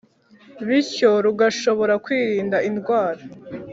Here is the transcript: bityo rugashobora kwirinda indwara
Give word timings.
bityo 0.67 1.11
rugashobora 1.25 1.93
kwirinda 2.05 2.57
indwara 2.69 3.21